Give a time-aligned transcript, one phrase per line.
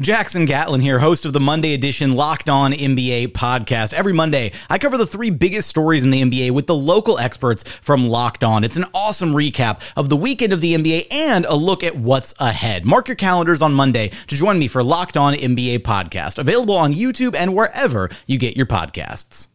[0.00, 3.92] Jackson Gatlin here, host of the Monday edition Locked On NBA podcast.
[3.92, 7.64] Every Monday, I cover the three biggest stories in the NBA with the local experts
[7.82, 8.64] from Locked On.
[8.64, 12.32] It's an awesome recap of the weekend of the NBA and a look at what's
[12.40, 12.86] ahead.
[12.86, 16.94] Mark your calendars on Monday to join me for Locked On NBA podcast, available on
[16.94, 19.48] YouTube and wherever you get your podcasts.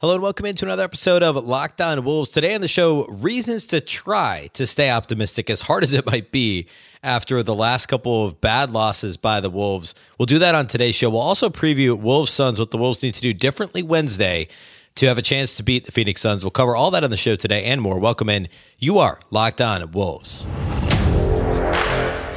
[0.00, 2.30] Hello and welcome into another episode of Locked On Wolves.
[2.30, 6.32] Today on the show, reasons to try to stay optimistic as hard as it might
[6.32, 6.66] be
[7.02, 9.94] after the last couple of bad losses by the Wolves.
[10.18, 11.10] We'll do that on today's show.
[11.10, 14.48] We'll also preview Wolves Suns, what the Wolves need to do differently Wednesday
[14.94, 16.44] to have a chance to beat the Phoenix Suns.
[16.44, 17.98] We'll cover all that on the show today and more.
[17.98, 18.48] Welcome in.
[18.78, 20.46] You are Locked On Wolves.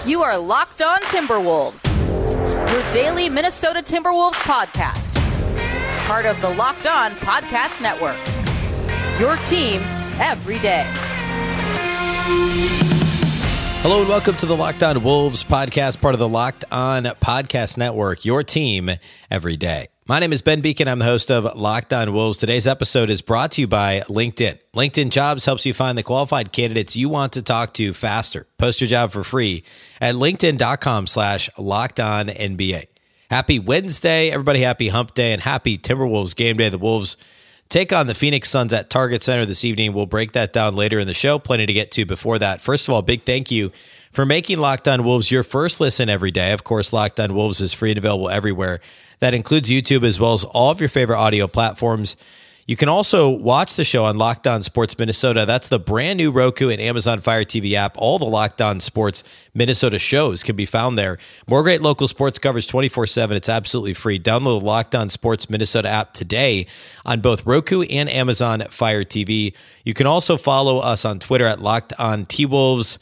[0.05, 1.85] You are Locked On Timberwolves,
[2.71, 5.15] your daily Minnesota Timberwolves podcast
[6.05, 8.17] part of the Locked On Podcast Network.
[9.19, 9.81] Your team
[10.19, 10.85] every day.
[13.87, 17.77] Hello and welcome to the Locked On Wolves podcast, part of the Locked On Podcast
[17.77, 18.25] Network.
[18.25, 18.89] Your team
[19.29, 19.89] every day.
[20.07, 20.87] My name is Ben Beecken.
[20.87, 22.39] I'm the host of Locked On Wolves.
[22.39, 24.57] Today's episode is brought to you by LinkedIn.
[24.75, 28.47] LinkedIn Jobs helps you find the qualified candidates you want to talk to faster.
[28.57, 29.63] Post your job for free
[30.01, 32.85] at linkedin.com slash locked on NBA.
[33.29, 34.61] Happy Wednesday, everybody.
[34.61, 36.69] Happy Hump Day and happy Timberwolves game day.
[36.69, 37.17] The Wolves
[37.69, 39.93] take on the Phoenix Suns at Target Center this evening.
[39.93, 41.39] We'll break that down later in the show.
[41.39, 42.61] Plenty to get to before that.
[42.61, 43.71] First of all, big thank you
[44.11, 46.51] for making Locked On Wolves your first listen every day.
[46.51, 48.79] Of course, Locked On Wolves is free and available everywhere.
[49.19, 52.15] That includes YouTube as well as all of your favorite audio platforms.
[52.67, 55.45] You can also watch the show on Locked On Sports Minnesota.
[55.45, 57.95] That's the brand new Roku and Amazon Fire TV app.
[57.95, 61.19] All the Locked On Sports Minnesota shows can be found there.
[61.47, 63.37] More great local sports coverage 24 7.
[63.37, 64.17] It's absolutely free.
[64.17, 66.65] Download the Locked On Sports Minnesota app today
[67.05, 69.53] on both Roku and Amazon Fire TV.
[69.83, 72.97] You can also follow us on Twitter at Locked On T Wolves.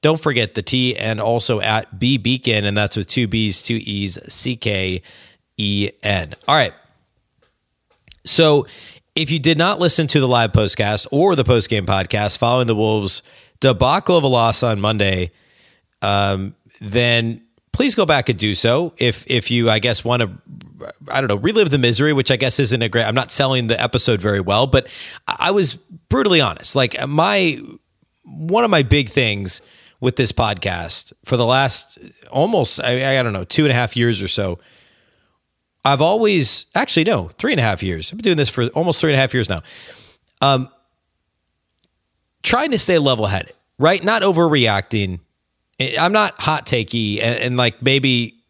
[0.00, 3.78] Don't forget the T and also at B Beecken, and that's with two B's, two
[3.82, 5.02] E's, C K
[5.58, 6.32] E N.
[6.48, 6.72] All right.
[8.24, 8.66] So
[9.14, 12.74] if you did not listen to the live postcast or the postgame podcast following the
[12.74, 13.22] Wolves'
[13.60, 15.30] debacle of a loss on Monday,
[16.00, 18.94] um, then please go back and do so.
[18.98, 20.30] If if you, I guess, want to,
[21.08, 23.04] I don't know, relive the misery, which I guess isn't a great.
[23.04, 24.88] I'm not selling the episode very well, but
[25.26, 26.74] I was brutally honest.
[26.74, 27.60] Like my
[28.24, 29.60] one of my big things
[30.00, 31.98] with this podcast for the last
[32.30, 34.58] almost, I, I don't know, two and a half years or so
[35.84, 38.12] I've always actually no three and a half years.
[38.12, 39.62] I've been doing this for almost three and a half years now.
[40.40, 40.68] Um,
[42.42, 44.02] trying to stay level headed, right?
[44.02, 45.20] Not overreacting.
[45.98, 48.42] I'm not hot takey and, and like maybe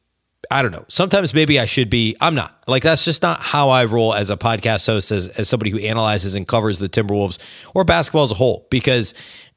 [0.50, 0.84] I don't know.
[0.88, 2.14] Sometimes maybe I should be.
[2.20, 2.62] I'm not.
[2.66, 5.78] Like that's just not how I roll as a podcast host, as as somebody who
[5.78, 7.38] analyzes and covers the Timberwolves
[7.74, 8.66] or basketball as a whole.
[8.70, 9.14] Because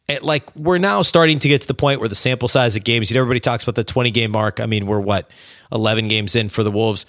[0.07, 2.84] it, like we're now starting to get to the point where the sample size of
[2.86, 3.09] games.
[3.09, 4.59] You know, everybody talks about the 20 game mark.
[4.62, 5.30] I mean, we're what
[5.72, 7.06] 11 games in for the Wolves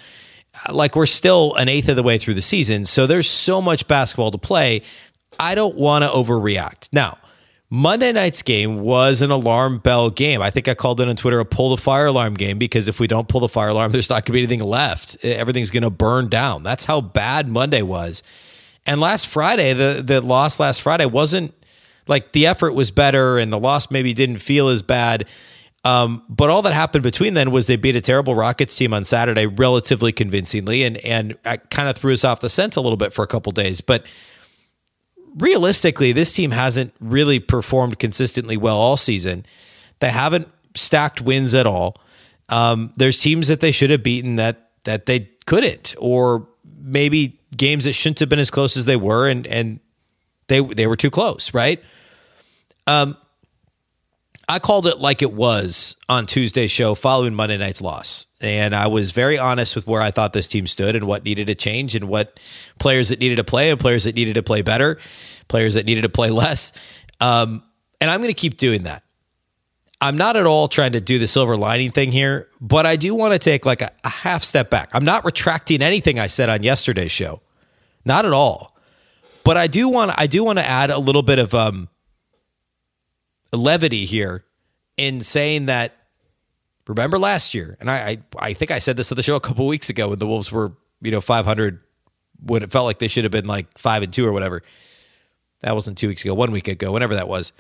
[0.72, 2.86] like we're still an eighth of the way through the season.
[2.86, 4.82] So there's so much basketball to play.
[5.38, 6.88] I don't want to overreact.
[6.92, 7.18] Now,
[7.68, 10.40] Monday night's game was an alarm bell game.
[10.40, 13.00] I think I called it on Twitter a pull the fire alarm game because if
[13.00, 15.24] we don't pull the fire alarm, there's not going to be anything left.
[15.24, 16.62] Everything's going to burn down.
[16.62, 18.22] That's how bad Monday was.
[18.86, 21.52] And last Friday, the the loss last Friday wasn't
[22.06, 25.26] like the effort was better and the loss maybe didn't feel as bad.
[25.86, 29.04] Um, but all that happened between then was they beat a terrible Rockets team on
[29.04, 31.38] Saturday relatively convincingly, and and
[31.70, 33.80] kind of threw us off the scent a little bit for a couple days.
[33.80, 34.04] But
[35.36, 39.46] realistically, this team hasn't really performed consistently well all season.
[40.00, 41.94] They haven't stacked wins at all.
[42.48, 46.48] Um, there's teams that they should have beaten that that they couldn't, or
[46.80, 49.78] maybe games that shouldn't have been as close as they were, and and
[50.48, 51.80] they they were too close, right?
[52.88, 53.16] Um,
[54.48, 58.26] I called it like it was on Tuesday's show following Monday night's loss.
[58.40, 61.48] And I was very honest with where I thought this team stood and what needed
[61.48, 62.38] to change and what
[62.78, 64.98] players that needed to play and players that needed to play better,
[65.48, 66.72] players that needed to play less.
[67.20, 67.64] Um,
[68.00, 69.02] and I'm going to keep doing that.
[70.00, 73.14] I'm not at all trying to do the silver lining thing here, but I do
[73.14, 74.90] want to take like a, a half step back.
[74.92, 77.40] I'm not retracting anything I said on yesterday's show.
[78.04, 78.76] Not at all.
[79.42, 81.88] But I do want I do want to add a little bit of um
[83.56, 84.44] levity here
[84.96, 85.94] in saying that
[86.86, 89.40] remember last year, and I, I, I think I said this on the show a
[89.40, 91.80] couple weeks ago when the Wolves were, you know, 500
[92.44, 94.62] when it felt like they should have been like five and two or whatever.
[95.60, 97.52] That wasn't two weeks ago, one week ago, whenever that was.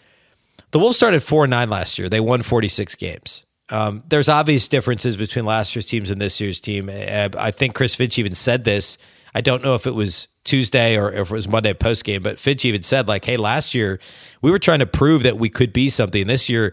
[0.70, 2.08] The Wolves started four and nine last year.
[2.08, 3.44] They won 46 games.
[3.70, 6.88] Um, there's obvious differences between last year's teams and this year's team.
[6.90, 8.98] I think Chris Finch even said this.
[9.36, 12.38] I don't know if it was Tuesday or if it was Monday post game, but
[12.38, 14.00] Finch even said like, "Hey, last year
[14.40, 16.26] we were trying to prove that we could be something.
[16.26, 16.72] This year,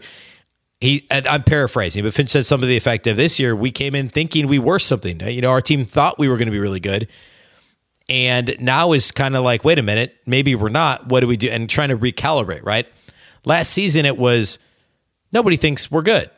[0.80, 3.94] he I'm paraphrasing, but Finch said something to the effect of, "This year we came
[3.94, 5.20] in thinking we were something.
[5.20, 7.06] You know, our team thought we were going to be really good."
[8.08, 11.08] And now is kind of like, wait a minute, maybe we're not.
[11.08, 11.48] What do we do?
[11.48, 12.86] And trying to recalibrate, right?
[13.44, 14.58] Last season, it was
[15.32, 16.30] nobody thinks we're good.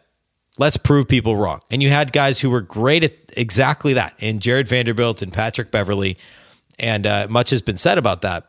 [0.58, 1.60] Let's prove people wrong.
[1.70, 5.70] And you had guys who were great at exactly that, and Jared Vanderbilt and Patrick
[5.70, 6.16] Beverley.
[6.78, 8.48] and uh, much has been said about that.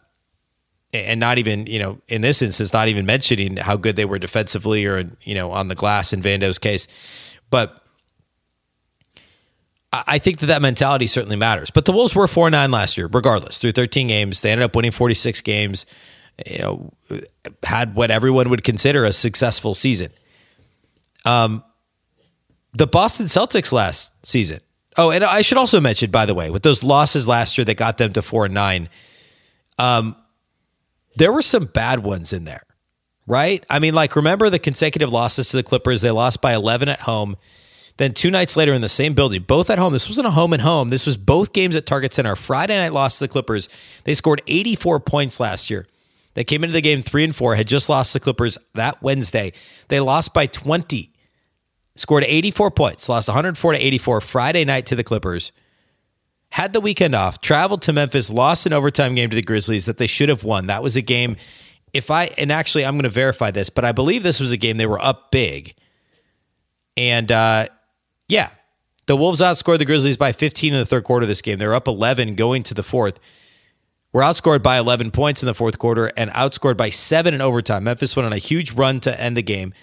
[0.94, 4.20] And not even, you know, in this instance, not even mentioning how good they were
[4.20, 6.88] defensively or, you know, on the glass in Vando's case.
[7.50, 7.84] But
[9.92, 11.72] I think that that mentality certainly matters.
[11.72, 14.42] But the Wolves were 4 9 last year, regardless, through 13 games.
[14.42, 15.86] They ended up winning 46 games,
[16.46, 16.94] you know,
[17.64, 20.12] had what everyone would consider a successful season.
[21.26, 21.64] Um,
[22.78, 24.60] the Boston Celtics last season
[24.98, 27.78] Oh, and I should also mention, by the way, with those losses last year that
[27.78, 28.90] got them to four and nine,
[29.78, 30.16] um,
[31.16, 32.64] there were some bad ones in there,
[33.28, 33.64] right?
[33.70, 36.02] I mean, like remember the consecutive losses to the Clippers?
[36.02, 37.38] They lost by eleven at home.
[37.98, 39.94] Then two nights later in the same building, both at home.
[39.94, 40.90] This wasn't a home and home.
[40.90, 42.36] This was both games at Target Center.
[42.36, 43.70] Friday night loss to the Clippers.
[44.04, 45.88] They scored 84 points last year.
[46.36, 49.54] They came into the game three and four, had just lost the Clippers that Wednesday.
[49.88, 51.12] They lost by 20
[52.00, 55.52] scored 84 points, lost 104 to 84 Friday night to the Clippers.
[56.52, 59.98] Had the weekend off, traveled to Memphis, lost an overtime game to the Grizzlies that
[59.98, 60.68] they should have won.
[60.68, 61.36] That was a game.
[61.94, 64.58] If I and actually I'm going to verify this, but I believe this was a
[64.58, 65.76] game they were up big.
[66.96, 67.68] And uh,
[68.28, 68.50] yeah,
[69.08, 71.60] the Wolves outscored the Grizzlies by 15 in the third quarter of this game.
[71.60, 73.20] They were up 11 going to the fourth.
[74.14, 77.84] Were outscored by 11 points in the fourth quarter and outscored by seven in overtime.
[77.84, 79.74] Memphis went on a huge run to end the game.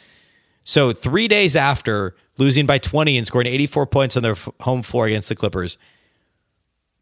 [0.65, 4.83] So three days after losing by 20 and scoring 84 points on their f- home
[4.83, 5.79] floor against the Clippers,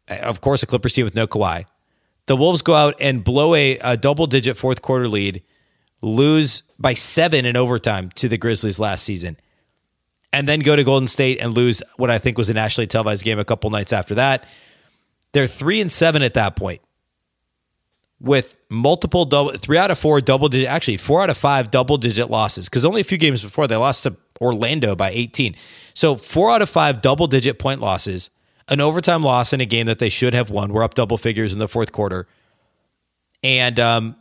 [0.09, 1.65] eh, of course, a Clippers team with no Kawhi,
[2.25, 5.41] the Wolves go out and blow a, a double digit fourth quarter lead,
[6.01, 9.37] lose by seven in overtime to the Grizzlies last season,
[10.31, 13.23] and then go to Golden State and lose what I think was a nationally televised
[13.23, 14.45] game a couple nights after that.
[15.31, 16.81] They're three and seven at that point
[18.23, 21.97] with multiple double three out of four double digit actually four out of five double
[21.97, 25.55] digit losses because only a few games before they lost to Orlando by 18.
[25.93, 28.29] So four out of five double digit point losses,
[28.69, 30.71] an overtime loss in a game that they should have won.
[30.71, 32.27] We're up double figures in the fourth quarter.
[33.43, 34.15] And um,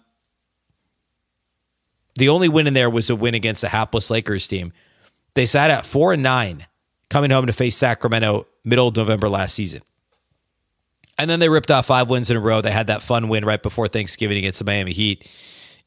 [2.17, 4.73] the only win in there was a win against the hapless Lakers team.
[5.35, 6.67] They sat at four and nine
[7.09, 9.83] coming home to face Sacramento middle of November last season.
[11.23, 12.61] And then they ripped off five wins in a row.
[12.61, 15.31] They had that fun win right before Thanksgiving against the Miami Heat.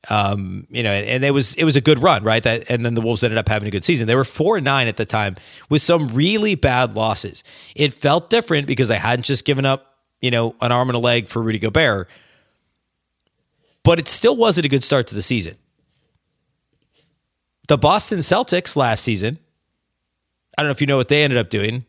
[0.09, 2.41] Um, you know, and it was it was a good run, right?
[2.41, 4.07] That and then the Wolves ended up having a good season.
[4.07, 5.35] They were four and nine at the time
[5.67, 7.43] with some really bad losses.
[7.75, 10.99] It felt different because they hadn't just given up, you know, an arm and a
[10.99, 12.07] leg for Rudy Gobert,
[13.83, 15.55] but it still wasn't a good start to the season.
[17.67, 19.37] The Boston Celtics last season,
[20.57, 21.83] I don't know if you know what they ended up doing,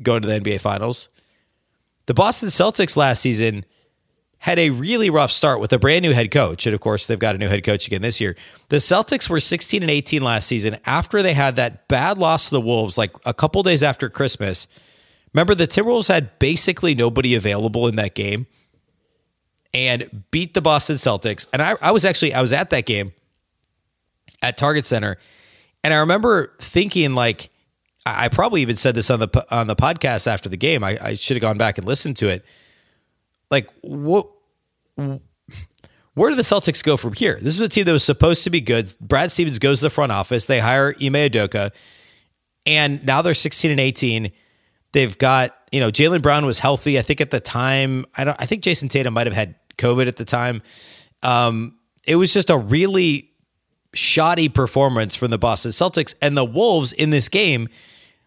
[0.00, 1.08] going to the NBA Finals.
[2.06, 3.64] The Boston Celtics last season
[4.38, 6.66] had a really rough start with a brand new head coach.
[6.66, 8.36] And of course, they've got a new head coach again this year.
[8.68, 12.54] The Celtics were 16 and 18 last season after they had that bad loss to
[12.54, 14.68] the Wolves, like a couple days after Christmas.
[15.34, 18.46] Remember, the Timberwolves had basically nobody available in that game
[19.74, 21.46] and beat the Boston Celtics.
[21.52, 23.12] And I, I was actually, I was at that game
[24.42, 25.16] at Target Center.
[25.82, 27.50] And I remember thinking, like,
[28.06, 30.84] I probably even said this on the on the podcast after the game.
[30.84, 32.44] I, I should have gone back and listened to it.
[33.50, 34.28] Like what?
[36.14, 37.36] Where do the Celtics go from here?
[37.42, 38.94] This is a team that was supposed to be good.
[39.00, 40.46] Brad Stevens goes to the front office.
[40.46, 41.72] They hire Ime Udoka,
[42.64, 44.32] and now they're 16 and 18.
[44.92, 46.98] They've got, you know, Jaylen Brown was healthy.
[46.98, 50.06] I think at the time, I don't I think Jayson Tatum might have had COVID
[50.06, 50.62] at the time.
[51.22, 53.30] Um, it was just a really
[53.94, 57.68] shoddy performance from the Boston Celtics and the Wolves in this game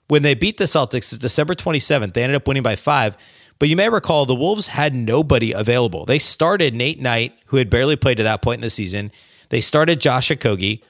[0.09, 2.13] when they beat the Celtics December 27th.
[2.13, 3.15] They ended up winning by five.
[3.59, 6.05] But you may recall the Wolves had nobody available.
[6.05, 9.11] They started Nate Knight, who had barely played to that point in the season.
[9.49, 10.81] They started Josh Okogie.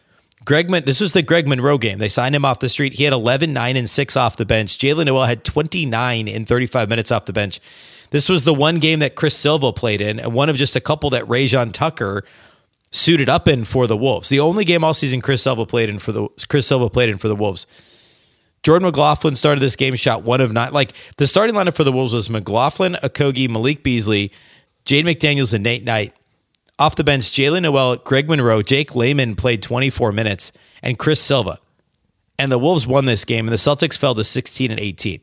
[0.46, 2.00] Greg, this was the Greg Monroe game.
[2.00, 2.94] They signed him off the street.
[2.94, 4.78] He had 11, 9, and 6 off the bench.
[4.78, 7.60] Jaylen Nowell had 29 in 35 minutes off the bench.
[8.12, 10.82] This was the one game that Chris Silva played in, and one of just a
[10.82, 12.24] couple that Rayjon Tucker
[12.92, 14.30] suited up in for the Wolves.
[14.30, 17.18] The only game all season Chris Silva played in for the Chris Silva played in
[17.18, 17.68] for the Wolves.
[18.64, 20.74] Jordan McLaughlin started this game, shot one of nine.
[20.74, 24.32] Like the starting lineup for the Wolves was McLaughlin, Okogie, Malik Beasley,
[24.86, 26.14] Jaden McDaniels, and Nate Knight.
[26.78, 30.52] Off the bench, Jaylen Nowell, Greg Monroe, Jake Layman played 24 minutes,
[30.82, 31.60] and Chris Silva.
[32.38, 35.22] And the Wolves won this game, and the Celtics fell to 16 and 18.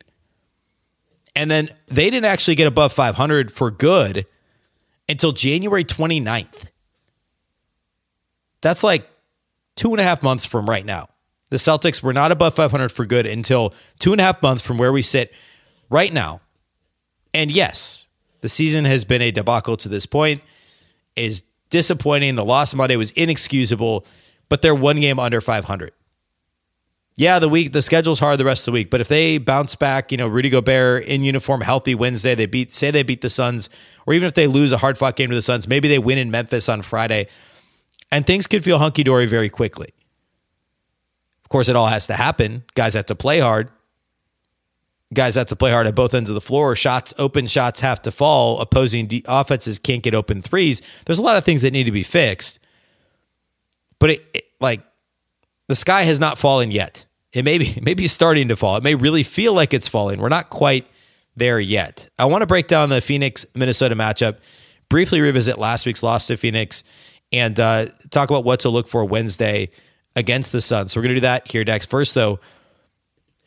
[1.35, 4.25] And then they didn't actually get above 500 for good
[5.09, 6.65] until January 29th.
[8.61, 9.09] That's like
[9.75, 11.09] two and a half months from right now.
[11.49, 14.77] The Celtics were not above 500 for good until two and a half months from
[14.77, 15.33] where we sit
[15.89, 16.41] right now.
[17.33, 18.07] And yes,
[18.41, 20.41] the season has been a debacle to this point.
[21.15, 22.35] Is disappointing.
[22.35, 24.05] The loss Monday was inexcusable,
[24.49, 25.91] but they're one game under 500.
[27.15, 29.73] Yeah, the week the schedule's hard the rest of the week, but if they bounce
[29.73, 33.29] back, you know, Rudy Gobert in uniform, healthy Wednesday, they beat say they beat the
[33.29, 33.71] Suns,
[34.05, 36.19] or even if they lose a hard fought game to the Suns, maybe they win
[36.19, 37.27] in Memphis on Friday,
[38.11, 39.89] and things could feel hunky dory very quickly.
[41.47, 42.65] Of course, it all has to happen.
[42.75, 43.71] Guys have to play hard.
[45.13, 46.75] Guys have to play hard at both ends of the floor.
[46.75, 48.59] Shots, open shots have to fall.
[48.59, 50.81] Opposing de- offenses can't get open threes.
[51.05, 52.59] There's a lot of things that need to be fixed.
[53.97, 54.81] But it, it, like
[55.69, 57.05] the sky has not fallen yet.
[57.31, 58.75] It may be maybe starting to fall.
[58.75, 60.19] It may really feel like it's falling.
[60.19, 60.85] We're not quite
[61.37, 62.09] there yet.
[62.19, 64.39] I want to break down the Phoenix Minnesota matchup,
[64.89, 66.83] briefly revisit last week's loss to Phoenix,
[67.31, 69.69] and uh, talk about what to look for Wednesday
[70.17, 70.91] against the Suns.
[70.91, 71.89] So we're going to do that here next.
[71.89, 72.39] First, though,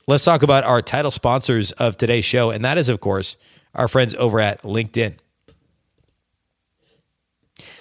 [0.06, 3.36] let's talk about our title sponsors of today's show, and that is, of course,
[3.74, 5.16] our friends over at LinkedIn.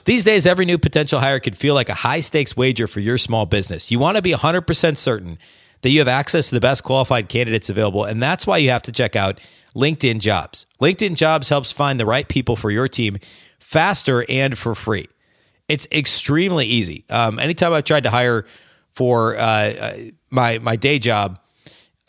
[0.06, 3.20] These days, every new potential hire could feel like a high stakes wager for your
[3.20, 3.92] small business.
[3.92, 5.38] You want to be 100% certain
[5.82, 8.82] that you have access to the best qualified candidates available, and that's why you have
[8.82, 9.40] to check out
[9.76, 10.66] LinkedIn Jobs.
[10.82, 13.20] LinkedIn Jobs helps find the right people for your team
[13.60, 15.08] faster and for free.
[15.68, 17.06] It's extremely easy.
[17.12, 18.46] Um, anytime I've tried to hire
[19.00, 19.98] for uh, uh,
[20.30, 21.40] my my day job,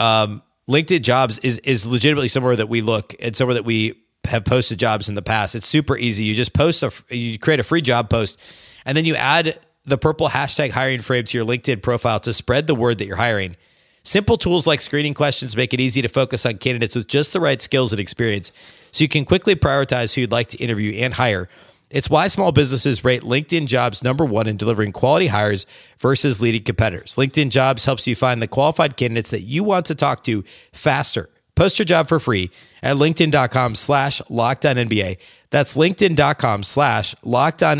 [0.01, 3.95] um, LinkedIn Jobs is is legitimately somewhere that we look and somewhere that we
[4.25, 5.55] have posted jobs in the past.
[5.55, 6.25] It's super easy.
[6.25, 8.41] You just post a you create a free job post,
[8.85, 12.67] and then you add the purple hashtag hiring frame to your LinkedIn profile to spread
[12.67, 13.55] the word that you're hiring.
[14.03, 17.39] Simple tools like screening questions make it easy to focus on candidates with just the
[17.39, 18.51] right skills and experience,
[18.91, 21.49] so you can quickly prioritize who you'd like to interview and hire
[21.91, 25.67] it's why small businesses rate LinkedIn jobs number one in delivering quality hires
[25.99, 27.17] versus leading competitors.
[27.17, 31.29] LinkedIn jobs helps you find the qualified candidates that you want to talk to faster.
[31.55, 32.51] Post your job for free
[32.83, 35.19] at LinkedIn.com slash NBA.
[35.51, 37.15] That's LinkedIn.com slash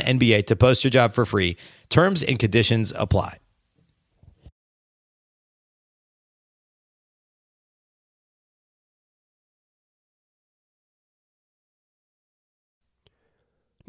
[0.01, 1.57] NBA to post your job for free.
[1.89, 3.39] Terms and conditions apply.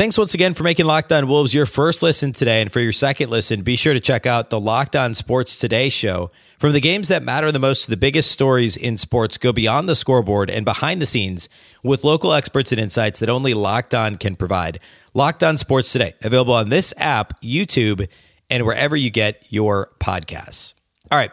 [0.00, 2.62] Thanks once again for making Locked On Wolves your first listen today.
[2.62, 5.90] And for your second listen, be sure to check out the Locked On Sports Today
[5.90, 6.30] show.
[6.58, 9.90] From the games that matter the most to the biggest stories in sports, go beyond
[9.90, 11.50] the scoreboard and behind the scenes
[11.82, 14.80] with local experts and insights that only Locked On can provide.
[15.12, 18.08] Locked On Sports Today, available on this app, YouTube,
[18.48, 20.72] and wherever you get your podcasts.
[21.10, 21.30] All right.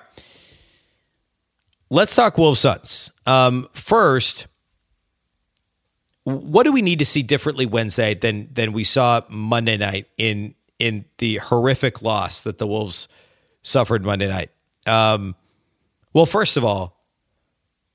[1.90, 3.14] let's talk Wolves Suns.
[3.26, 4.46] Um, first,
[6.28, 10.56] what do we need to see differently Wednesday than than we saw Monday night in
[10.78, 13.08] in the horrific loss that the Wolves
[13.64, 14.52] suffered Monday night?
[14.86, 15.36] Um,
[16.14, 17.02] well, first of all,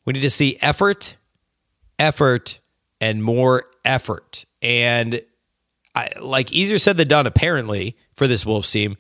[0.07, 1.19] we need to see effort,
[1.99, 2.61] effort,
[3.03, 4.47] and more effort.
[4.62, 5.21] And
[5.95, 8.97] I, like easier said than done, apparently for this Wolves team.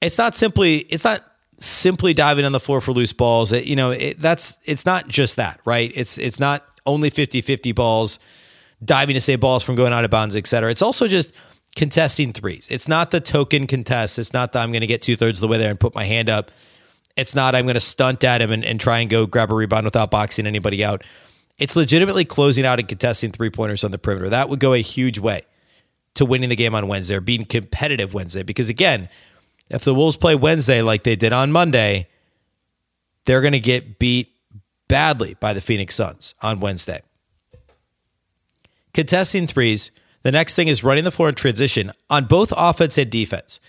[0.00, 1.24] It's not simply it's not
[1.58, 3.50] simply diving on the floor for loose balls.
[3.50, 5.90] It, you know, it, that's it's not just that, right?
[5.92, 8.18] It's it's not only 50-50 balls,
[8.84, 10.70] diving to save balls from going out of bounds, et cetera.
[10.70, 11.32] It's also just
[11.76, 12.68] contesting threes.
[12.70, 14.18] It's not the token contest.
[14.18, 15.94] It's not that I'm going to get two thirds of the way there and put
[15.94, 16.50] my hand up.
[17.16, 19.54] It's not I'm going to stunt at him and, and try and go grab a
[19.54, 21.04] rebound without boxing anybody out.
[21.58, 24.28] It's legitimately closing out and contesting three pointers on the perimeter.
[24.28, 25.42] That would go a huge way
[26.14, 28.42] to winning the game on Wednesday or being competitive Wednesday.
[28.42, 29.08] Because again,
[29.68, 32.08] if the Wolves play Wednesday like they did on Monday,
[33.24, 34.32] they're going to get beat
[34.88, 37.02] badly by the Phoenix Suns on Wednesday.
[38.94, 39.90] Contesting threes,
[40.22, 43.60] the next thing is running the floor in transition on both offense and defense.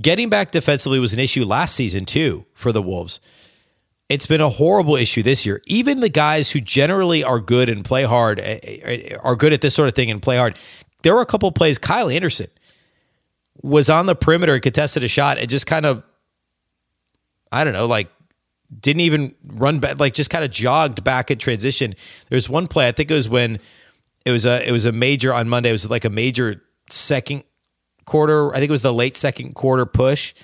[0.00, 3.18] Getting back defensively was an issue last season, too, for the Wolves.
[4.08, 5.62] It's been a horrible issue this year.
[5.66, 9.62] Even the guys who generally are good and play hard, eh, eh, are good at
[9.62, 10.56] this sort of thing and play hard.
[11.02, 12.48] There were a couple plays, Kyle Anderson
[13.62, 16.04] was on the perimeter contested a shot and just kind of,
[17.50, 18.08] I don't know, like
[18.78, 21.94] didn't even run back, like just kind of jogged back in transition.
[22.28, 23.58] There was one play, I think it was when
[24.24, 25.68] it was a it was a major on Monday.
[25.68, 27.44] It was like a major second
[28.04, 28.52] quarter.
[28.52, 30.34] I think it was the late second quarter push.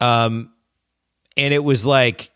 [0.00, 0.52] Um,
[1.36, 2.30] and it was like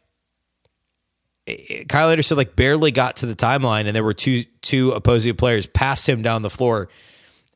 [1.89, 5.67] Kyle Anderson like barely got to the timeline, and there were two two opposing players
[5.67, 6.89] past him down the floor.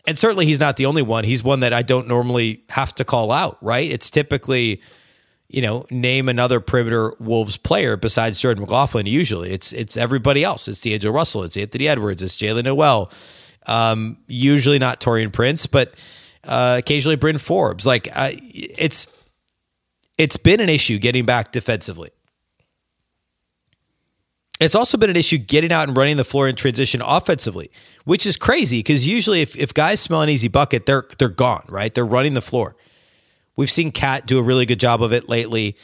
[0.06, 1.24] And certainly, he's not the only one.
[1.24, 3.58] He's one that I don't normally have to call out.
[3.62, 3.90] Right?
[3.90, 4.82] It's typically,
[5.54, 9.06] you know, name another perimeter Wolves player besides Jordan McLaughlin.
[9.06, 10.66] Usually, it's it's everybody else.
[10.66, 11.44] It's D'Angelo Russell.
[11.44, 12.22] It's Anthony Edwards.
[12.22, 13.12] It's Jaylen Nowell.
[13.66, 15.94] Um, usually not Taurean Prince, but
[16.42, 17.86] uh, occasionally Bryn Forbes.
[17.86, 19.06] Like it's
[20.18, 22.10] it's been an issue getting back defensively.
[24.58, 27.70] It's also been an issue getting out and running the floor in transition offensively,
[28.04, 31.64] which is crazy because usually if, if guys smell an easy bucket, they're they're gone,
[31.68, 31.94] right?
[31.94, 32.74] They're running the floor.
[33.56, 35.76] We've seen KAT do a really good job of it lately.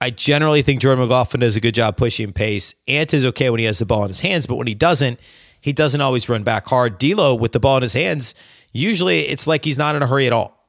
[0.00, 2.74] I generally think Jordan McLaughlin does a good job pushing pace.
[2.86, 5.18] Ant is okay when he has the ball in his hands, but when he doesn't,
[5.60, 6.98] he doesn't always run back hard.
[6.98, 8.34] D'Lo with the ball in his hands,
[8.72, 10.68] usually it's like he's not in a hurry at all.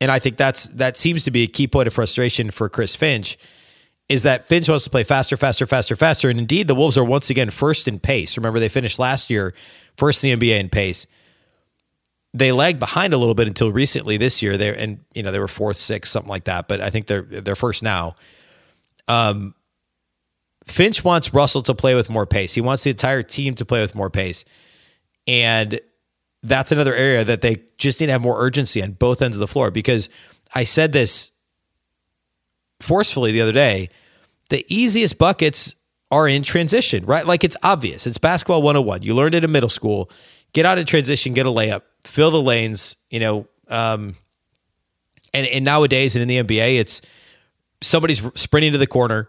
[0.00, 2.96] And I think that's that seems to be a key point of frustration for Chris
[2.96, 3.36] Finch
[4.10, 6.28] is that Finch wants to play faster, faster, faster, faster.
[6.28, 8.36] And indeed, the Wolves are once again first in pace.
[8.36, 9.54] Remember, they finished last year
[9.96, 11.06] first in the NBA in pace.
[12.32, 14.56] They lagged behind a little bit until recently this year.
[14.56, 16.68] They and you know they were fourth, sixth, something like that.
[16.68, 18.14] But I think they're they're first now.
[19.08, 19.54] Um,
[20.66, 22.54] Finch wants Russell to play with more pace.
[22.54, 24.44] He wants the entire team to play with more pace,
[25.26, 25.80] and
[26.42, 29.40] that's another area that they just need to have more urgency on both ends of
[29.40, 29.70] the floor.
[29.70, 30.08] Because
[30.54, 31.32] I said this
[32.80, 33.90] forcefully the other day
[34.50, 35.74] the easiest buckets
[36.10, 37.24] are in transition, right?
[37.24, 38.06] Like it's obvious.
[38.06, 39.02] It's basketball 101.
[39.02, 40.10] You learned it in middle school.
[40.52, 43.46] Get out of transition, get a layup, fill the lanes, you know.
[43.68, 44.16] Um,
[45.32, 47.02] and, and nowadays, and in the NBA, it's
[47.80, 49.28] somebody's sprinting to the corner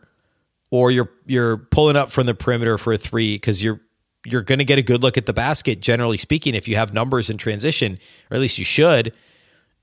[0.71, 3.79] or you're you're pulling up from the perimeter for a three because you're
[4.25, 6.93] you're going to get a good look at the basket generally speaking if you have
[6.93, 7.97] numbers in transition
[8.29, 9.13] or at least you should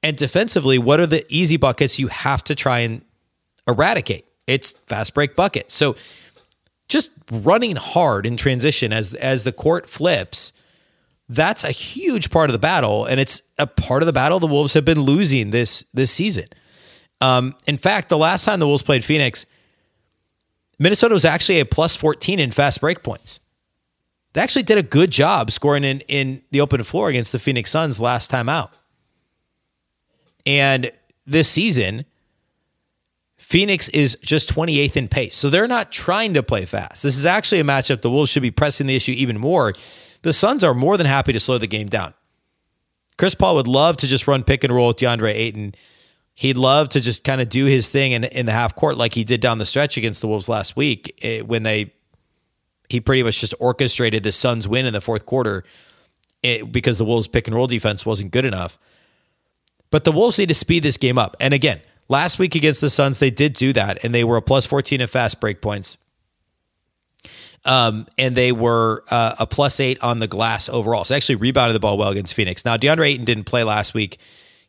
[0.02, 3.02] and defensively what are the easy buckets you have to try and
[3.66, 5.70] eradicate it's fast break bucket.
[5.70, 5.94] So
[6.88, 10.52] just running hard in transition as as the court flips,
[11.28, 14.46] that's a huge part of the battle, and it's a part of the battle the
[14.46, 16.46] Wolves have been losing this this season.
[17.20, 19.44] Um, in fact, the last time the Wolves played Phoenix,
[20.78, 23.40] Minnesota was actually a plus 14 in fast break points.
[24.32, 27.70] They actually did a good job scoring in, in the open floor against the Phoenix
[27.70, 28.72] Suns last time out.
[30.46, 30.92] And
[31.26, 32.04] this season,
[33.36, 35.36] Phoenix is just 28th in pace.
[35.36, 37.02] So they're not trying to play fast.
[37.02, 39.74] This is actually a matchup the Wolves should be pressing the issue even more.
[40.22, 42.14] The Suns are more than happy to slow the game down.
[43.16, 45.74] Chris Paul would love to just run pick and roll with DeAndre Ayton.
[46.34, 49.14] He'd love to just kind of do his thing in, in the half court like
[49.14, 51.92] he did down the stretch against the Wolves last week eh, when they
[52.88, 55.64] he pretty much just orchestrated the Suns win in the fourth quarter
[56.44, 58.78] eh, because the Wolves pick and roll defense wasn't good enough.
[59.90, 61.36] But the Wolves need to speed this game up.
[61.40, 64.42] And again, Last week against the Suns, they did do that, and they were a
[64.42, 65.98] plus 14 in fast break points.
[67.64, 71.04] Um, and they were uh, a plus eight on the glass overall.
[71.04, 72.64] So actually rebounded the ball well against Phoenix.
[72.64, 74.18] Now, DeAndre Ayton didn't play last week.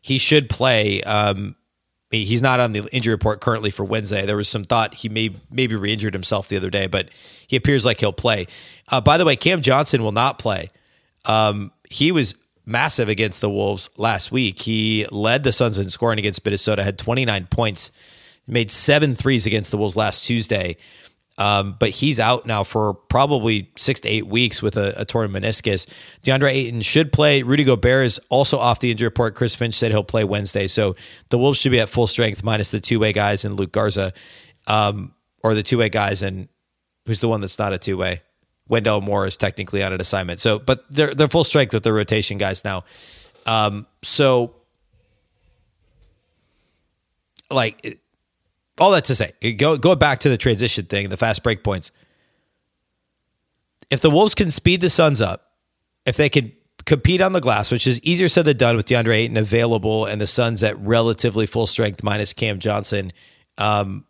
[0.01, 1.55] He should play um,
[2.11, 4.25] he's not on the injury report currently for Wednesday.
[4.25, 7.09] There was some thought he may maybe re-injured himself the other day, but
[7.47, 8.47] he appears like he'll play.
[8.91, 10.69] Uh, by the way, Cam Johnson will not play.
[11.25, 14.61] Um, he was massive against the Wolves last week.
[14.61, 17.91] He led the Suns in scoring against Minnesota, had 29 points,
[18.47, 20.77] made seven threes against the Wolves last Tuesday.
[21.39, 25.31] Um, but he's out now for probably six to eight weeks with a, a torn
[25.31, 25.87] meniscus.
[26.23, 27.43] DeAndre Ayton should play.
[27.43, 29.35] Rudy Gobert is also off the injury report.
[29.35, 30.67] Chris Finch said he'll play Wednesday.
[30.67, 30.97] So
[31.29, 34.13] the Wolves should be at full strength minus the two way guys and Luka Garza,
[34.67, 36.49] um, or the two way guys and
[37.05, 38.21] who's the one that's not a two way?
[38.67, 40.41] Wendell Moore is technically on an assignment.
[40.41, 42.83] So, but they're they're full strength with the rotation guys now.
[43.47, 44.55] Um, so,
[47.49, 47.99] like
[48.79, 51.91] all that to say, go go back to the transition thing, the fast break points.
[53.89, 55.53] If the Wolves can speed the Suns up,
[56.05, 56.51] if they can
[56.85, 60.19] compete on the glass, which is easier said than done with DeAndre Ayton available and
[60.19, 63.11] the Suns at relatively full strength minus Cam Johnson,
[63.57, 64.05] um,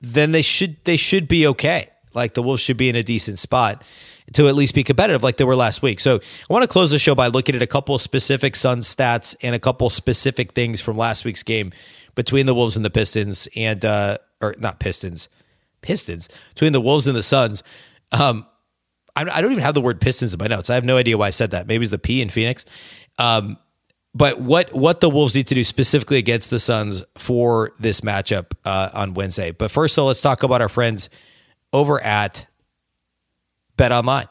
[0.00, 1.88] then they should they should be okay.
[2.14, 3.84] Like the Wolves should be in a decent spot
[4.32, 6.00] to at least be competitive, like they were last week.
[6.00, 9.36] So I want to close the show by looking at a couple specific Suns stats
[9.42, 11.72] and a couple specific things from last week's game
[12.18, 15.28] between the Wolves and the Pistons, and uh, or not Pistons,
[15.82, 17.62] Pistons between the Wolves and the Suns.
[18.10, 18.44] Um,
[19.14, 20.68] I, I, don't even have the word Pistons in my notes.
[20.68, 21.68] I have no idea why I said that.
[21.68, 22.64] Maybe it's the P in Phoenix.
[23.18, 23.56] Um,
[24.14, 28.52] but what what the Wolves need to do specifically against the Suns for this matchup
[28.64, 29.52] uh, on Wednesday.
[29.52, 31.08] But first, let's talk about our friends
[31.72, 32.46] over at
[33.76, 34.26] Bet Online.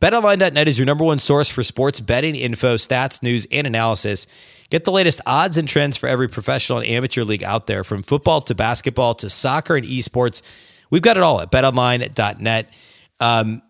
[0.00, 4.26] BetOnline.net is your number one source for sports betting info, stats, news, and analysis.
[4.70, 8.02] Get the latest odds and trends for every professional and amateur league out there, from
[8.02, 10.42] football to basketball to soccer and esports.
[10.90, 12.72] We've got it all at betonline.net.
[13.20, 13.62] Um,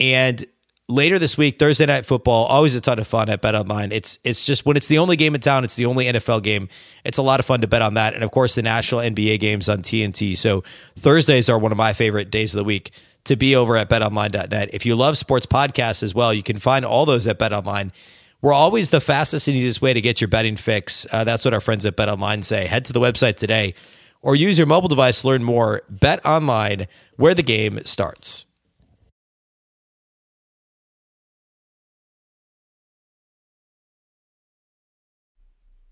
[0.00, 0.44] and
[0.88, 3.92] later this week, Thursday night football, always a ton of fun at BetOnline.
[3.92, 6.68] It's it's just when it's the only game in town, it's the only NFL game.
[7.04, 9.40] It's a lot of fun to bet on that, and of course the national NBA
[9.40, 10.36] games on TNT.
[10.36, 10.64] So
[10.96, 12.92] Thursdays are one of my favorite days of the week
[13.24, 14.70] to be over at BetOnline.net.
[14.72, 17.90] If you love sports podcasts as well, you can find all those at BetOnline.
[18.46, 21.04] We're always the fastest and easiest way to get your betting fix.
[21.10, 22.68] Uh, that's what our friends at Bet Online say.
[22.68, 23.74] Head to the website today
[24.22, 25.82] or use your mobile device to learn more.
[25.90, 28.46] Bet Online, where the game starts.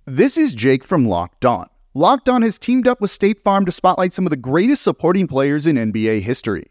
[0.06, 1.68] This is Jake from Locked On.
[1.92, 5.26] Locked On has teamed up with State Farm to spotlight some of the greatest supporting
[5.26, 6.70] players in NBA history.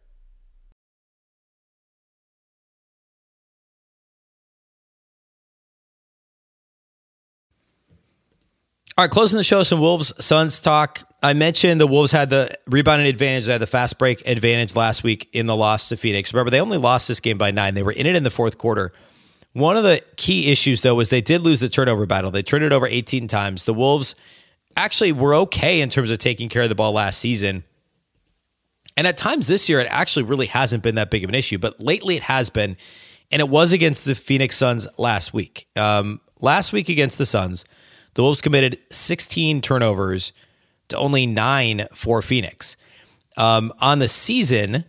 [9.01, 11.01] All right, closing the show, some Wolves Suns talk.
[11.23, 15.03] I mentioned the Wolves had the rebounding advantage, they had the fast break advantage last
[15.03, 16.31] week in the loss to Phoenix.
[16.31, 17.73] Remember, they only lost this game by nine.
[17.73, 18.93] They were in it in the fourth quarter.
[19.53, 22.29] One of the key issues, though, was they did lose the turnover battle.
[22.29, 23.63] They turned it over 18 times.
[23.63, 24.13] The Wolves
[24.77, 27.63] actually were okay in terms of taking care of the ball last season.
[28.95, 31.57] And at times this year, it actually really hasn't been that big of an issue,
[31.57, 32.77] but lately it has been.
[33.31, 35.67] And it was against the Phoenix Suns last week.
[35.75, 37.65] Um, last week against the Suns,
[38.13, 40.33] the Wolves committed 16 turnovers
[40.89, 42.75] to only nine for Phoenix.
[43.37, 44.85] Um, on the season,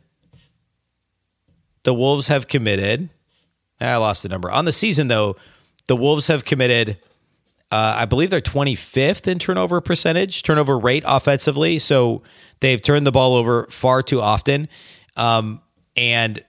[1.84, 3.08] the Wolves have committed.
[3.80, 4.50] I lost the number.
[4.50, 5.36] On the season, though,
[5.86, 6.98] the Wolves have committed,
[7.70, 11.78] uh, I believe they're 25th in turnover percentage, turnover rate offensively.
[11.78, 12.22] So
[12.60, 14.68] they've turned the ball over far too often.
[15.16, 15.60] Um,
[15.96, 16.42] and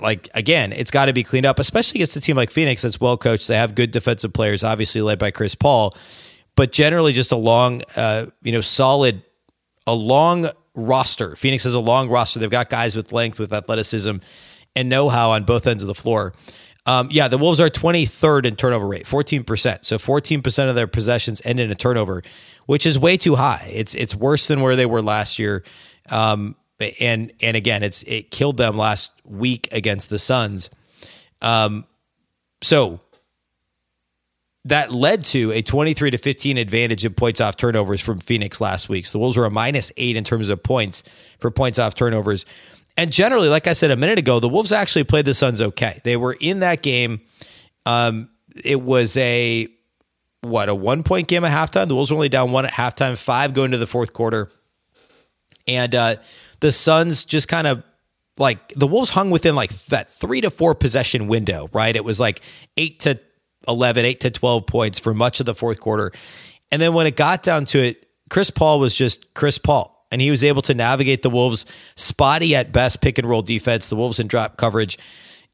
[0.00, 3.00] like again, it's got to be cleaned up, especially against a team like Phoenix that's
[3.00, 3.48] well coached.
[3.48, 5.94] They have good defensive players, obviously led by Chris Paul,
[6.56, 9.24] but generally just a long, uh, you know, solid,
[9.86, 11.36] a long roster.
[11.36, 12.38] Phoenix has a long roster.
[12.38, 14.16] They've got guys with length, with athleticism,
[14.76, 16.32] and know-how on both ends of the floor.
[16.86, 19.84] Um, yeah, the Wolves are 23rd in turnover rate, 14%.
[19.84, 22.22] So 14% of their possessions end in a turnover,
[22.66, 23.70] which is way too high.
[23.72, 25.62] It's it's worse than where they were last year.
[26.08, 26.56] Um,
[27.00, 30.70] and and again, it's it killed them last week against the Suns.
[31.40, 31.86] Um,
[32.62, 33.00] so
[34.64, 38.88] that led to a 23 to 15 advantage in points off turnovers from Phoenix last
[38.88, 39.06] week.
[39.06, 41.02] So the Wolves were a minus eight in terms of points
[41.38, 42.44] for points off turnovers.
[42.96, 46.00] And generally, like I said a minute ago, the Wolves actually played the Suns okay.
[46.04, 47.22] They were in that game.
[47.86, 48.28] Um,
[48.64, 49.68] it was a
[50.42, 51.88] what a one point game at halftime.
[51.88, 54.50] The Wolves were only down one at halftime, five going to the fourth quarter,
[55.66, 56.16] and uh,
[56.60, 57.82] the Suns just kind of
[58.40, 61.68] like the Wolves hung within like that three to four possession window.
[61.72, 62.40] Right, it was like
[62.76, 63.20] eight to
[63.68, 66.12] 11, 8 to 12 points for much of the fourth quarter.
[66.72, 69.96] And then when it got down to it, Chris Paul was just Chris Paul.
[70.12, 73.88] And he was able to navigate the Wolves' spotty at best pick and roll defense,
[73.88, 74.98] the Wolves in drop coverage.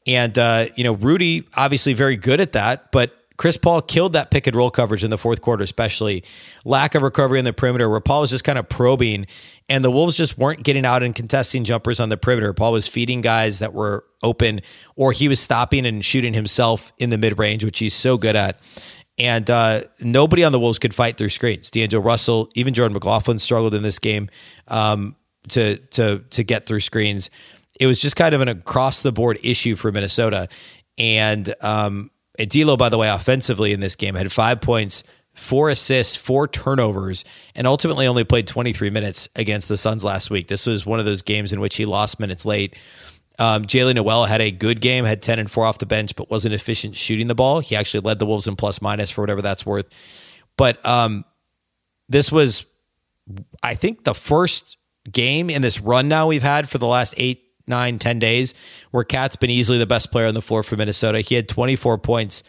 [0.06, 4.30] And, uh, you know, Rudy, obviously very good at that, but Chris Paul killed that
[4.30, 6.24] pick and roll coverage in the fourth quarter, especially
[6.64, 9.26] lack of recovery in the perimeter, where Paul was just kind of probing,
[9.68, 12.52] and the Wolves just weren't getting out and contesting jumpers on the perimeter.
[12.52, 14.60] Paul was feeding guys that were open,
[14.94, 18.36] or he was stopping and shooting himself in the mid range, which he's so good
[18.36, 18.58] at.
[19.18, 21.70] And uh, nobody on the Wolves could fight through screens.
[21.70, 24.28] D'Angelo Russell, even Jordan McLaughlin struggled in this game
[24.68, 25.16] um,
[25.48, 27.30] to to to get through screens.
[27.80, 30.48] It was just kind of an across the board issue for Minnesota,
[30.98, 35.02] and um, D'Lo, by the way, offensively in this game had five points,
[35.36, 40.48] four assists, four turnovers, and ultimately only played 23 minutes against the Suns last week.
[40.48, 42.74] This was one of those games in which he lost minutes late.
[43.38, 46.30] Um, Jaylen Nowell had a good game, had 10 and 4 off the bench, but
[46.30, 47.60] wasn't efficient shooting the ball.
[47.60, 49.86] He actually led the Wolves in plus minus for whatever that's worth.
[50.56, 51.26] But um,
[52.08, 52.64] this was,
[53.62, 54.78] I think, the first
[55.12, 58.54] game in this run now we've had for the last eight nine, 10 days
[58.90, 61.20] where KAT's been easily the best player on the floor for Minnesota.
[61.20, 62.42] He had 24 points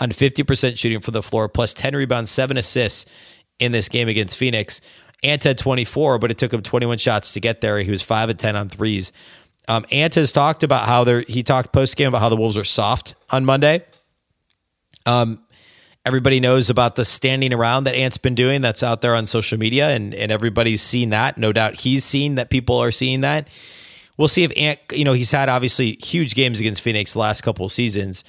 [0.00, 3.06] on 50% shooting from the floor, plus 10 rebounds, seven assists
[3.58, 4.80] in this game against Phoenix.
[5.22, 7.78] Ant had 24, but it took him 21 shots to get there.
[7.78, 9.12] He was 5 of 10 on threes.
[9.68, 12.56] Um, Ant has talked about how they're, he talked post game about how the Wolves
[12.56, 13.84] are soft on Monday.
[15.06, 15.40] Um,
[16.04, 19.58] everybody knows about the standing around that Ant's been doing that's out there on social
[19.58, 21.38] media, and, and everybody's seen that.
[21.38, 23.48] No doubt he's seen that people are seeing that
[24.16, 27.42] we'll see if Ant, you know, he's had obviously huge games against Phoenix the last
[27.42, 28.24] couple of seasons.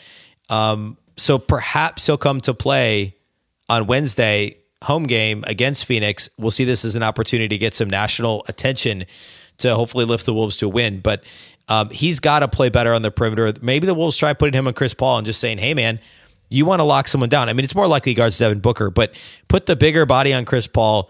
[0.50, 3.16] Um, so perhaps he'll come to play
[3.70, 6.30] on Wednesday, home game against Phoenix.
[6.38, 9.06] We'll see this as an opportunity to get some national attention
[9.58, 11.00] to hopefully lift the Wolves to a win.
[11.00, 11.24] But
[11.68, 13.54] um, he's got to play better on the perimeter.
[13.62, 16.00] Maybe the Wolves try putting him on Chris Paul and just saying, hey, man,
[16.50, 17.50] you want to lock someone down.
[17.50, 19.16] I mean, it's more likely he guards Devin Booker, but
[19.48, 21.10] put the bigger body on Chris Paul,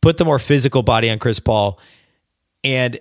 [0.00, 1.80] put the more physical body on Chris Paul,
[2.62, 3.00] and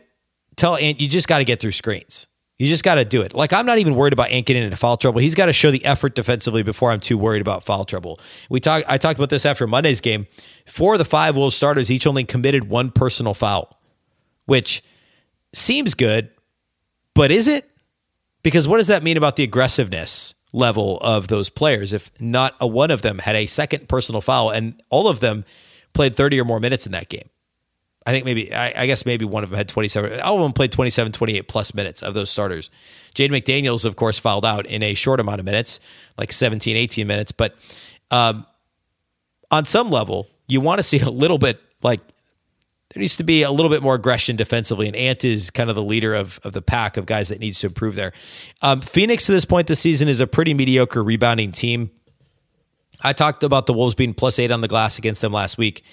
[0.56, 2.28] tell Ant you just got to get through screens.
[2.58, 3.34] You just got to do it.
[3.34, 5.20] Like I'm not even worried about Ant getting into foul trouble.
[5.20, 8.20] He's got to show the effort defensively before I'm too worried about foul trouble.
[8.50, 8.86] We talked.
[8.88, 10.28] I talked about this after Monday's game.
[10.66, 13.78] Four of the five Wolves starters each only committed one personal foul,
[14.46, 14.84] which
[15.54, 16.30] seems good,
[17.14, 17.70] but is it?
[18.42, 22.68] Because what does that mean about the aggressiveness level of those players if not a
[22.68, 25.44] one of them had a second personal foul and all of them
[25.94, 27.30] played 30 or more minutes in that game?
[28.06, 30.20] I think maybe, I, I, guess maybe one of them had 27.
[30.22, 32.70] All of them played 27, 28 plus minutes of those starters.
[33.16, 35.80] Jaden McDaniels, of course, fouled out in a short amount of minutes,
[36.18, 37.32] like 17, 18 minutes.
[37.32, 37.56] But
[38.12, 38.46] um,
[39.50, 42.00] on some level, you want to see a little bit like
[42.96, 44.88] there needs to be a little bit more aggression defensively.
[44.88, 47.60] And Ant is kind of the leader of, of the pack of guys that needs
[47.60, 48.14] to improve there.
[48.62, 51.92] Um, Phoenix to this point this season is a pretty mediocre rebounding team.
[53.02, 55.84] I talked about the Wolves being plus eight on the glass against them last week.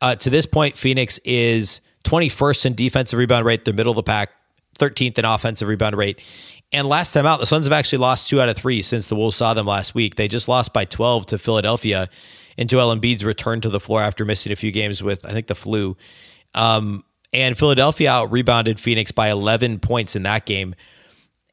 [0.00, 4.02] Uh, to this point, Phoenix is 21st in defensive rebound rate, the middle of the
[4.02, 4.30] pack,
[4.78, 6.20] 13th in offensive rebound rate.
[6.72, 9.16] And last time out, the Suns have actually lost two out of three since the
[9.16, 10.16] Wolves saw them last week.
[10.16, 12.08] They just lost by 12 to Philadelphia,
[12.56, 15.46] and Joel Embiid's returned to the floor after missing a few games with, I think,
[15.46, 15.96] the flu.
[16.54, 20.74] Um, and Philadelphia out rebounded Phoenix by 11 points in that game.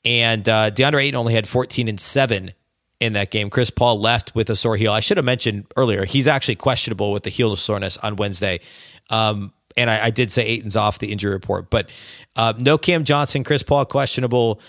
[0.03, 2.53] And uh, DeAndre Ayton only had 14 and 7
[2.99, 3.49] in that game.
[3.49, 4.91] Chris Paul left with a sore heel.
[4.91, 8.59] I should have mentioned earlier, he's actually questionable with the heel soreness on Wednesday.
[9.09, 11.89] Um, and I, I, did say Ayton's off the injury report, but
[12.37, 14.61] uh, no Cam Johnson, Chris Paul questionable.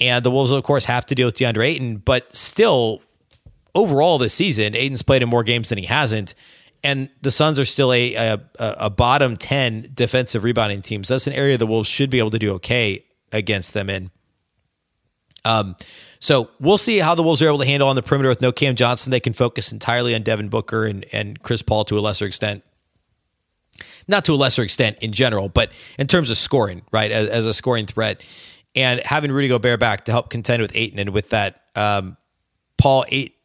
[0.00, 3.02] And the Wolves, of course, have to deal with DeAndre Ayton, but still,
[3.74, 6.34] overall this season, Ayton's played in more games than he hasn't.
[6.82, 11.02] And the Suns are still a, a, a bottom 10 defensive rebounding team.
[11.02, 14.10] So that's an area the Wolves should be able to do okay against them in.
[15.44, 15.76] Um,
[16.24, 18.50] so we'll see how the Wolves are able to handle on the perimeter with no
[18.50, 19.10] Cam Johnson.
[19.10, 22.64] They can focus entirely on Devin Booker and, and Chris Paul to a lesser extent.
[24.08, 27.44] Not to a lesser extent in general, but in terms of scoring, right, as, as
[27.44, 28.22] a scoring threat.
[28.74, 32.16] And having Rudy Gobert back to help contend with Ayton and with that um,
[32.78, 33.36] Paul eight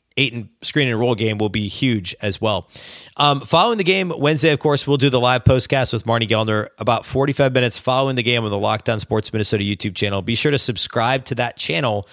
[0.62, 2.70] screen and roll game will be huge as well.
[3.18, 6.70] Um, following the game Wednesday, of course, we'll do the live postcast with Marnie Gellner
[6.78, 10.22] about 45 minutes following the game on the Locked On Sports Minnesota YouTube channel.
[10.22, 12.08] Be sure to subscribe to that channel.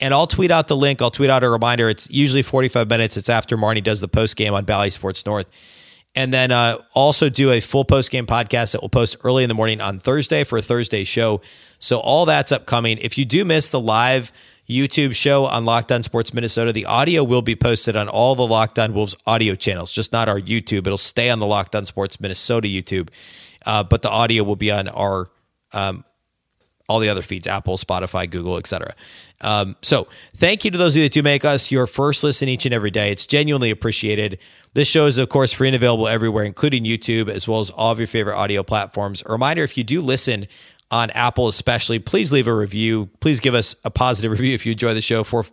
[0.00, 1.02] And I'll tweet out the link.
[1.02, 1.88] I'll tweet out a reminder.
[1.88, 3.16] It's usually 45 minutes.
[3.16, 5.46] It's after Marnie does the post game on Bally Sports North
[6.14, 9.48] and then uh, also do a full post game podcast that we'll post early in
[9.48, 11.40] the morning on Thursday for a Thursday show.
[11.78, 12.98] So all that's upcoming.
[12.98, 14.32] If you do miss the live
[14.68, 18.46] YouTube show on Locked On Sports Minnesota, the audio will be posted on all the
[18.46, 20.86] Locked On Wolves audio channels, just not our YouTube.
[20.86, 23.08] It'll stay on the Locked On Sports Minnesota YouTube,
[23.66, 25.28] uh, but the audio will be on our
[25.72, 26.04] um,
[26.90, 28.94] all the other feeds apple spotify google etc
[29.42, 32.48] um, so thank you to those of you that do make us your first listen
[32.48, 33.10] each and every day.
[33.10, 34.38] It's genuinely appreciated.
[34.74, 37.92] This show is of course free and available everywhere including youtube as well as all
[37.92, 39.22] of your favorite audio platforms.
[39.26, 40.46] A reminder if you do listen
[40.90, 43.08] on apple especially please leave a review.
[43.20, 45.24] Please give us a positive review if you enjoy the show.
[45.24, 45.46] For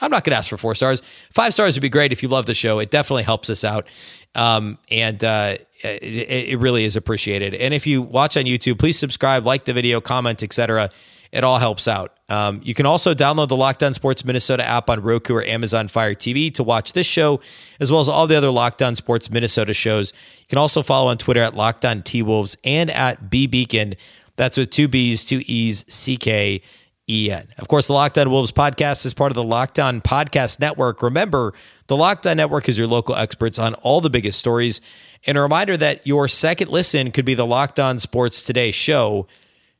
[0.00, 1.02] I'm not going to ask for four stars.
[1.30, 2.80] Five stars would be great if you love the show.
[2.80, 3.86] It definitely helps us out,
[4.34, 7.54] um, and uh, it, it, really is appreciated.
[7.54, 10.90] And if you watch on YouTube, please subscribe, like the video, comment, etc.
[11.30, 12.12] It all helps out.
[12.28, 15.88] Um, you can also download the Locked On Sports Minnesota app on Roku or Amazon
[15.88, 17.40] Fire TV to watch this show,
[17.80, 20.12] as well as all the other Locked On Sports Minnesota shows.
[20.40, 23.96] You can also follow on Twitter at Locked On T Wolves and at B Beecken.
[24.36, 26.62] That's with two B's, two E's, C K
[27.08, 27.48] EN.
[27.58, 31.02] Of course, the Locked On Wolves podcast is part of the Locked On Podcast Network.
[31.02, 31.52] Remember,
[31.86, 34.80] the Locked On Network is your local experts on all the biggest stories.
[35.26, 39.26] And a reminder that your second listen could be the Locked On Sports Today show.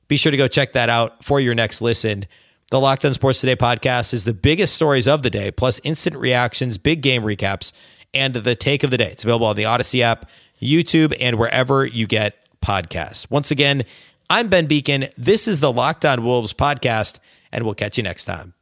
[0.08, 2.26] Be sure to go check that out for your next listen.
[2.70, 6.16] The Locked On Sports Today podcast is the biggest stories of the day, plus instant
[6.16, 7.72] reactions, big game recaps,
[8.12, 9.10] and the take of the day.
[9.10, 10.28] It's available on the Audacy app,
[10.60, 13.30] YouTube, and wherever you get podcasts.
[13.30, 13.84] Once again,
[14.30, 15.12] I'm Ben Beecken.
[15.16, 17.18] This is the Locked On Wolves podcast,
[17.52, 18.54] and we'll catch you next time.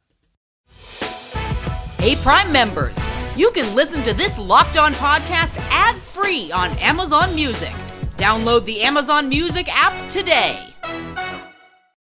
[1.99, 2.97] Hey, Prime members,
[3.37, 7.71] you can listen to this Locked On podcast ad free on Amazon Music.
[8.17, 10.59] Download the Amazon Music app today.